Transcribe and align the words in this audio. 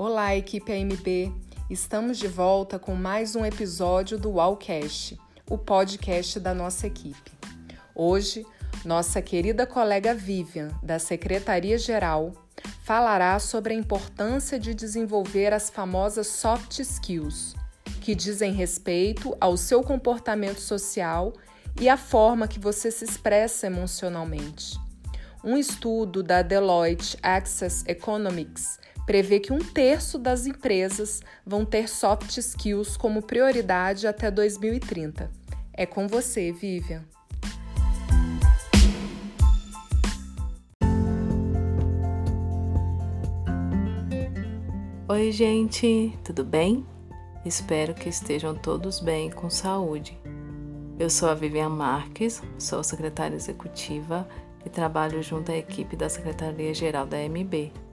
Olá, 0.00 0.36
equipe 0.36 0.70
AMB! 0.72 1.34
Estamos 1.68 2.18
de 2.18 2.28
volta 2.28 2.78
com 2.78 2.94
mais 2.94 3.34
um 3.34 3.44
episódio 3.44 4.16
do 4.16 4.30
Wallcast, 4.30 5.18
o 5.50 5.58
podcast 5.58 6.38
da 6.38 6.54
nossa 6.54 6.86
equipe. 6.86 7.32
Hoje, 7.96 8.46
nossa 8.84 9.20
querida 9.20 9.66
colega 9.66 10.14
Vivian, 10.14 10.68
da 10.84 11.00
Secretaria-Geral, 11.00 12.30
falará 12.84 13.40
sobre 13.40 13.74
a 13.74 13.76
importância 13.76 14.56
de 14.56 14.72
desenvolver 14.72 15.52
as 15.52 15.68
famosas 15.68 16.28
soft 16.28 16.78
skills, 16.78 17.56
que 18.00 18.14
dizem 18.14 18.52
respeito 18.52 19.36
ao 19.40 19.56
seu 19.56 19.82
comportamento 19.82 20.60
social 20.60 21.32
e 21.80 21.88
à 21.88 21.96
forma 21.96 22.46
que 22.46 22.60
você 22.60 22.92
se 22.92 23.04
expressa 23.04 23.66
emocionalmente. 23.66 24.78
Um 25.42 25.56
estudo 25.56 26.22
da 26.22 26.40
Deloitte 26.40 27.18
Access 27.20 27.82
Economics 27.88 28.78
prevê 29.08 29.40
que 29.40 29.54
um 29.54 29.58
terço 29.58 30.18
das 30.18 30.46
empresas 30.46 31.22
vão 31.46 31.64
ter 31.64 31.88
soft 31.88 32.36
skills 32.36 32.94
como 32.94 33.22
prioridade 33.22 34.06
até 34.06 34.30
2030. 34.30 35.30
É 35.72 35.86
com 35.86 36.06
você, 36.06 36.52
Vivian. 36.52 37.02
Oi, 45.08 45.32
gente, 45.32 46.12
tudo 46.22 46.44
bem? 46.44 46.86
Espero 47.46 47.94
que 47.94 48.10
estejam 48.10 48.54
todos 48.54 49.00
bem 49.00 49.30
com 49.30 49.48
saúde. 49.48 50.20
Eu 50.98 51.08
sou 51.08 51.30
a 51.30 51.34
Vivian 51.34 51.70
Marques, 51.70 52.42
sou 52.58 52.84
secretária 52.84 53.34
executiva 53.34 54.28
e 54.66 54.68
trabalho 54.68 55.22
junto 55.22 55.50
à 55.50 55.56
equipe 55.56 55.96
da 55.96 56.10
Secretaria-Geral 56.10 57.06
da 57.06 57.16
MB. 57.26 57.87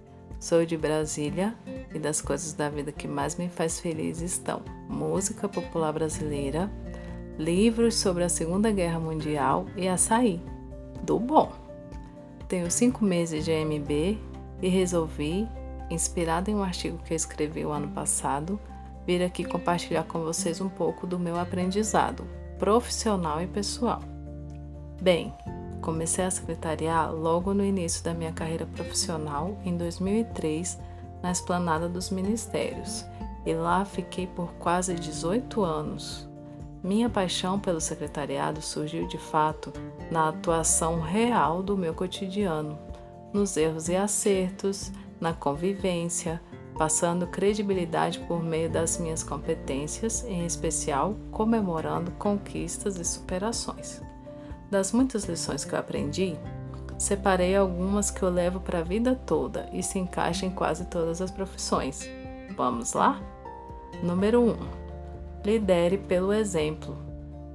Sou 0.46 0.64
de 0.64 0.78
Brasília 0.78 1.56
e 1.92 1.98
das 1.98 2.22
coisas 2.22 2.54
da 2.54 2.70
vida 2.70 2.92
que 2.92 3.08
mais 3.08 3.36
me 3.36 3.50
faz 3.50 3.80
feliz 3.80 4.22
estão 4.22 4.62
música 4.88 5.50
popular 5.50 5.92
brasileira, 5.92 6.70
livros 7.36 7.96
sobre 7.96 8.24
a 8.24 8.30
Segunda 8.30 8.72
Guerra 8.72 9.00
Mundial 9.00 9.66
e 9.76 9.88
açaí. 9.88 10.40
Do 11.02 11.20
bom! 11.20 11.52
Tenho 12.48 12.70
cinco 12.70 13.04
meses 13.04 13.44
de 13.44 13.52
MB 13.52 14.20
e 14.62 14.70
resolvi, 14.70 15.48
inspirada 15.90 16.52
em 16.52 16.56
um 16.56 16.62
artigo 16.62 17.00
que 17.00 17.14
eu 17.14 17.18
escrevi 17.18 17.66
o 17.66 17.72
ano 17.72 17.88
passado, 17.88 18.60
vir 19.04 19.24
aqui 19.24 19.44
compartilhar 19.44 20.04
com 20.04 20.20
vocês 20.20 20.62
um 20.62 20.70
pouco 20.70 21.08
do 21.08 21.18
meu 21.18 21.40
aprendizado 21.40 22.24
profissional 22.60 23.42
e 23.42 23.48
pessoal. 23.48 24.00
Bem, 25.02 25.34
Comecei 25.86 26.26
a 26.26 26.32
secretariar 26.32 27.14
logo 27.14 27.54
no 27.54 27.64
início 27.64 28.04
da 28.04 28.12
minha 28.12 28.32
carreira 28.32 28.66
profissional, 28.66 29.56
em 29.64 29.78
2003, 29.78 30.80
na 31.22 31.32
Esplanada 31.32 31.88
dos 31.88 32.10
Ministérios, 32.10 33.06
e 33.46 33.54
lá 33.54 33.86
fiquei 33.86 34.26
por 34.26 34.52
quase 34.54 34.96
18 34.96 35.64
anos. 35.64 36.28
Minha 36.84 37.08
paixão 37.08 37.60
pelo 37.60 37.80
secretariado 37.80 38.64
surgiu 38.64 39.08
de 39.08 39.20
fato 39.20 39.72
na 40.10 40.30
atuação 40.30 41.00
real 41.00 41.62
do 41.62 41.78
meu 41.78 41.94
cotidiano, 41.94 42.80
nos 43.32 43.56
erros 43.56 43.88
e 43.88 43.96
acertos, 43.96 44.92
na 45.22 45.34
convivência, 45.34 46.42
passando 46.80 47.28
credibilidade 47.28 48.18
por 48.22 48.42
meio 48.42 48.72
das 48.72 48.98
minhas 48.98 49.22
competências, 49.22 50.26
em 50.26 50.48
especial 50.48 51.16
comemorando 51.30 52.10
conquistas 52.14 52.98
e 52.98 53.06
superações. 53.06 54.02
Das 54.76 54.92
muitas 54.92 55.24
lições 55.24 55.64
que 55.64 55.74
eu 55.74 55.80
aprendi, 55.80 56.36
separei 56.98 57.56
algumas 57.56 58.12
que 58.12 58.22
eu 58.22 58.30
levo 58.30 58.60
para 58.60 58.80
a 58.80 58.84
vida 58.84 59.16
toda 59.26 59.70
e 59.72 59.82
se 59.82 59.98
encaixam 59.98 60.50
em 60.50 60.52
quase 60.52 60.84
todas 60.88 61.22
as 61.22 61.32
profissões. 61.32 62.06
Vamos 62.58 62.92
lá? 62.92 63.22
Número 64.04 64.42
1. 64.42 64.50
Um, 64.50 64.58
lidere 65.46 65.98
pelo 65.98 66.34
exemplo. 66.34 66.94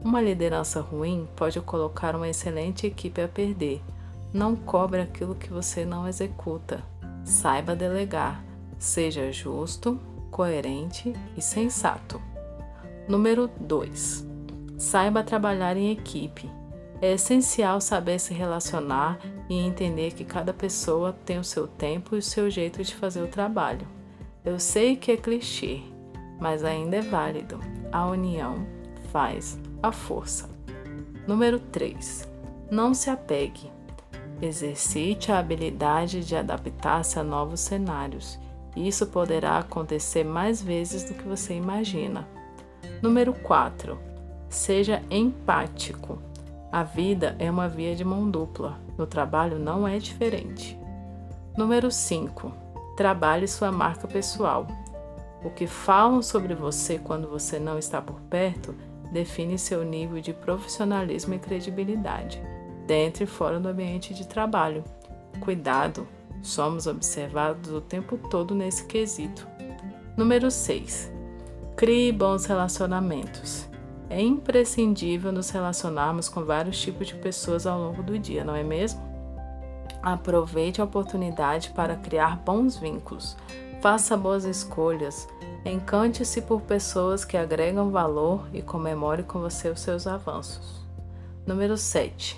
Uma 0.03 0.23
liderança 0.23 0.81
ruim 0.81 1.29
pode 1.37 1.61
colocar 1.61 2.17
uma 2.17 2.27
excelente 2.27 2.87
equipe 2.87 3.21
a 3.21 3.29
perder. 3.29 3.83
Não 4.33 4.57
cobre 4.57 5.03
aquilo 5.03 5.35
que 5.35 5.53
você 5.53 5.85
não 5.85 6.09
executa. 6.09 6.83
Saiba 7.23 7.77
delegar. 7.77 8.43
Seja 8.79 9.31
justo, 9.31 10.01
coerente 10.31 11.13
e 11.37 11.43
sensato. 11.43 12.19
Número 13.07 13.47
2. 13.61 14.27
Saiba 14.79 15.23
trabalhar 15.23 15.77
em 15.77 15.91
equipe. 15.91 16.60
É 17.03 17.13
essencial 17.13 17.81
saber 17.81 18.19
se 18.19 18.35
relacionar 18.35 19.19
e 19.49 19.59
entender 19.59 20.13
que 20.13 20.25
cada 20.25 20.53
pessoa 20.53 21.17
tem 21.25 21.39
o 21.39 21.45
seu 21.45 21.67
tempo 21.67 22.15
e 22.15 22.19
o 22.19 22.23
seu 22.23 22.51
jeito 22.51 22.83
de 22.85 22.95
fazer 22.95 23.23
o 23.23 23.29
trabalho. 23.29 23.87
Eu 24.45 24.61
sei 24.61 24.97
que 24.97 25.13
é 25.13 25.17
clichê, 25.17 25.81
mas 26.39 26.63
ainda 26.63 26.97
é 26.97 27.01
válido. 27.01 27.59
A 27.91 28.07
união 28.07 28.67
faz 29.11 29.59
a 29.83 29.91
força. 29.91 30.51
Número 31.27 31.59
3. 31.59 32.29
Não 32.71 32.93
se 32.93 33.09
apegue. 33.09 33.73
Exercite 34.43 35.33
a 35.33 35.39
habilidade 35.39 36.25
de 36.25 36.37
adaptar-se 36.37 37.19
a 37.19 37.23
novos 37.23 37.61
cenários. 37.61 38.39
Isso 38.77 39.07
poderá 39.07 39.59
acontecer 39.59 40.25
mais 40.25 40.63
vezes 40.63 41.05
do 41.05 41.15
que 41.15 41.27
você 41.27 41.55
imagina. 41.55 42.29
Número 43.03 43.33
4. 43.33 43.99
Seja 44.49 45.03
empático. 45.11 46.30
A 46.73 46.85
vida 46.85 47.35
é 47.41 47.51
uma 47.51 47.69
via 47.69 47.97
de 47.97 48.05
mão 48.05 48.31
dupla. 48.31 48.79
No 48.97 49.05
trabalho 49.05 49.59
não 49.59 49.89
é 49.89 49.99
diferente. 49.99 50.79
Número 51.57 51.91
5. 51.91 52.53
Trabalhe 52.97 53.49
sua 53.49 53.73
marca 53.73 54.07
pessoal. 54.07 54.69
O 55.43 55.51
que 55.51 55.67
falam 55.67 56.23
sobre 56.23 56.55
você 56.55 56.99
quando 56.99 57.29
você 57.29 57.59
não 57.59 57.77
está 57.77 58.01
por 58.01 58.21
perto 58.23 58.73
define 59.11 59.59
seu 59.59 59.85
nível 59.85 60.21
de 60.21 60.33
profissionalismo 60.33 61.35
e 61.35 61.39
credibilidade, 61.41 62.41
dentro 62.87 63.25
e 63.25 63.27
fora 63.27 63.59
do 63.59 63.69
ambiente 63.69 64.15
de 64.15 64.29
trabalho. 64.29 64.85
Cuidado, 65.41 66.07
somos 66.41 66.87
observados 66.87 67.73
o 67.73 67.81
tempo 67.81 68.17
todo 68.17 68.55
nesse 68.55 68.85
quesito. 68.85 69.49
Número 70.17 70.51
6. 70.51 71.11
Crie 71.77 72.13
bons 72.13 72.45
relacionamentos. 72.45 73.70
É 74.11 74.21
imprescindível 74.21 75.31
nos 75.31 75.51
relacionarmos 75.51 76.29
com 76.29 76.45
vários 76.45 76.81
tipos 76.81 77.07
de 77.07 77.15
pessoas 77.15 77.65
ao 77.65 77.79
longo 77.79 78.03
do 78.03 78.19
dia, 78.19 78.43
não 78.43 78.57
é 78.57 78.65
mesmo? 78.65 79.01
Aproveite 80.03 80.81
a 80.81 80.85
oportunidade 80.85 81.71
para 81.71 81.95
criar 81.95 82.37
bons 82.37 82.77
vínculos. 82.77 83.37
Faça 83.81 84.17
boas 84.17 84.45
escolhas. 84.45 85.29
Encante-se 85.65 86.43
por 86.43 86.63
pessoas 86.63 87.25
que 87.25 87.37
agregam 87.37 87.93
valor 87.93 88.49
e 88.53 88.61
comemore 88.61 89.23
com 89.23 89.39
você 89.39 89.69
os 89.69 89.79
seus 89.79 90.09
avanços. 90.09 90.85
Número 91.47 91.77
7. 91.77 92.37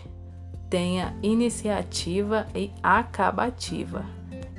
Tenha 0.69 1.17
iniciativa 1.23 2.47
e 2.55 2.71
acabativa, 2.83 4.05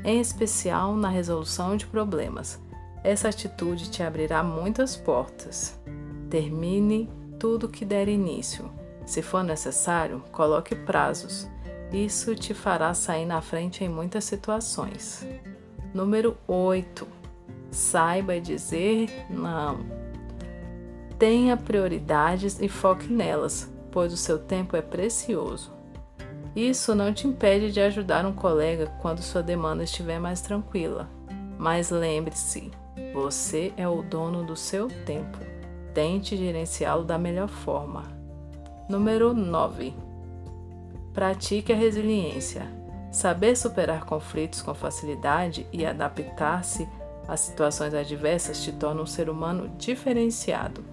em 0.04 0.20
especial 0.20 0.96
na 0.96 1.10
resolução 1.10 1.78
de 1.78 1.86
problemas. 1.86 2.60
Essa 3.04 3.30
atitude 3.30 3.92
te 3.92 4.02
abrirá 4.02 4.42
muitas 4.44 4.96
portas. 4.96 5.80
Termine 6.34 7.08
tudo 7.40 7.70
que 7.70 7.86
der 7.86 8.08
início. 8.08 8.68
Se 9.06 9.22
for 9.22 9.44
necessário, 9.44 10.24
coloque 10.32 10.74
prazos. 10.74 11.48
Isso 11.92 12.34
te 12.34 12.56
fará 12.56 12.92
sair 12.96 13.28
na 13.28 13.40
frente 13.40 13.84
em 13.84 13.88
muitas 13.88 14.24
situações. 14.24 15.28
Número 15.94 16.36
8. 16.48 17.08
Saiba 17.70 18.42
dizer 18.42 19.28
não. 19.30 19.86
Tenha 21.20 21.56
prioridades 21.56 22.60
e 22.60 22.68
foque 22.68 23.14
nelas, 23.14 23.72
pois 23.92 24.12
o 24.12 24.18
seu 24.18 24.40
tempo 24.40 24.76
é 24.76 24.82
precioso. 24.82 25.72
Isso 26.56 26.96
não 26.96 27.14
te 27.14 27.28
impede 27.28 27.72
de 27.72 27.80
ajudar 27.80 28.26
um 28.26 28.34
colega 28.34 28.88
quando 29.04 29.22
sua 29.22 29.44
demanda 29.44 29.84
estiver 29.84 30.20
mais 30.20 30.42
tranquila. 30.42 31.08
Mas 31.60 31.92
lembre-se, 31.92 32.72
você 33.14 33.72
é 33.78 33.88
o 33.88 34.02
dono 34.02 34.44
do 34.44 34.56
seu 34.56 34.88
tempo. 34.88 35.54
Tente 35.94 36.36
gerenciá-lo 36.36 37.04
da 37.04 37.18
melhor 37.18 37.48
forma. 37.48 38.04
Número 38.90 39.34
9. 39.34 39.94
Pratique 41.14 41.72
a 41.72 41.76
resiliência. 41.76 42.68
Saber 43.12 43.56
superar 43.56 44.06
conflitos 44.06 44.62
com 44.62 44.74
facilidade 44.74 45.68
e 45.72 45.86
adaptar-se 45.86 46.90
a 47.28 47.38
situações 47.38 47.94
adversas 47.94 48.64
te 48.64 48.72
torna 48.72 49.04
um 49.04 49.06
ser 49.06 49.30
humano 49.30 49.70
diferenciado, 49.78 50.84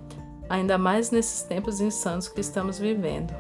ainda 0.49 0.77
mais 0.77 1.11
nesses 1.11 1.43
tempos 1.43 1.81
insanos 1.81 2.29
que 2.29 2.41
estamos 2.41 2.79
vivendo. 2.79 3.35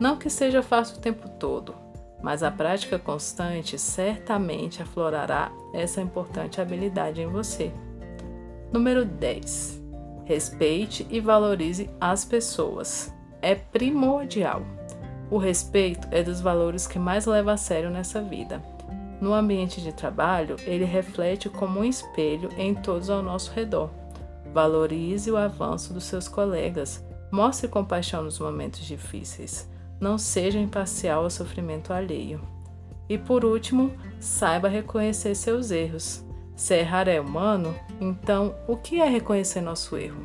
Não 0.00 0.16
que 0.16 0.30
seja 0.30 0.62
fácil 0.62 0.96
o 0.96 1.00
tempo 1.00 1.28
todo, 1.28 1.74
mas 2.22 2.42
a 2.42 2.50
prática 2.50 2.98
constante 2.98 3.78
certamente 3.78 4.82
aflorará 4.82 5.52
essa 5.74 6.00
importante 6.00 6.60
habilidade 6.60 7.20
em 7.20 7.26
você. 7.26 7.70
Número 8.72 9.04
10. 9.04 9.85
Respeite 10.26 11.06
e 11.08 11.20
valorize 11.20 11.88
as 12.00 12.24
pessoas. 12.24 13.14
É 13.40 13.54
primordial. 13.54 14.60
O 15.30 15.38
respeito 15.38 16.08
é 16.10 16.20
dos 16.20 16.40
valores 16.40 16.84
que 16.84 16.98
mais 16.98 17.26
leva 17.26 17.52
a 17.52 17.56
sério 17.56 17.90
nessa 17.90 18.20
vida. 18.20 18.60
No 19.20 19.32
ambiente 19.32 19.80
de 19.80 19.92
trabalho, 19.92 20.56
ele 20.64 20.84
reflete 20.84 21.48
como 21.48 21.78
um 21.78 21.84
espelho 21.84 22.50
em 22.58 22.74
todos 22.74 23.08
ao 23.08 23.22
nosso 23.22 23.52
redor. 23.52 23.88
Valorize 24.52 25.30
o 25.30 25.36
avanço 25.36 25.94
dos 25.94 26.02
seus 26.02 26.26
colegas. 26.26 27.04
Mostre 27.30 27.68
compaixão 27.68 28.24
nos 28.24 28.40
momentos 28.40 28.84
difíceis. 28.84 29.70
Não 30.00 30.18
seja 30.18 30.58
imparcial 30.58 31.22
ao 31.22 31.30
sofrimento 31.30 31.92
alheio. 31.92 32.40
E 33.08 33.16
por 33.16 33.44
último, 33.44 33.92
saiba 34.18 34.66
reconhecer 34.66 35.36
seus 35.36 35.70
erros. 35.70 36.25
Se 36.56 36.74
errar 36.74 37.06
é 37.06 37.20
humano, 37.20 37.74
então 38.00 38.54
o 38.66 38.76
que 38.76 39.00
é 39.00 39.06
reconhecer 39.06 39.60
nosso 39.60 39.96
erro? 39.96 40.22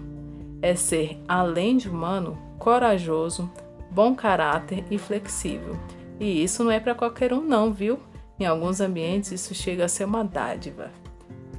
É 0.62 0.74
ser, 0.76 1.22
além 1.28 1.76
de 1.76 1.90
humano, 1.90 2.38
corajoso, 2.58 3.52
bom 3.92 4.16
caráter 4.16 4.86
e 4.90 4.98
flexível. 4.98 5.78
E 6.20 6.42
isso 6.42 6.64
não 6.64 6.72
é 6.72 6.80
para 6.80 6.96
qualquer 6.96 7.34
um, 7.34 7.42
não, 7.42 7.74
viu? 7.74 8.00
Em 8.40 8.46
alguns 8.46 8.80
ambientes 8.80 9.32
isso 9.32 9.54
chega 9.54 9.86
a 9.86 9.90
ser 9.90 10.06
uma 10.06 10.24
dádiva. 10.24 10.90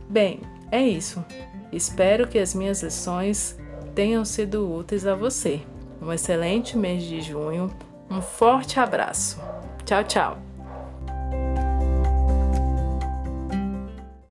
Bem, 0.08 0.40
é 0.70 0.80
isso. 0.80 1.22
Espero 1.70 2.26
que 2.26 2.38
as 2.38 2.54
minhas 2.54 2.82
lições 2.82 3.58
tenham 3.94 4.24
sido 4.24 4.72
úteis 4.72 5.06
a 5.06 5.14
você. 5.14 5.60
Um 6.00 6.12
excelente 6.12 6.78
mês 6.78 7.02
de 7.02 7.20
junho. 7.20 7.70
Um 8.10 8.22
forte 8.22 8.80
abraço. 8.80 9.40
Tchau, 9.84 10.04
tchau. 10.04 10.51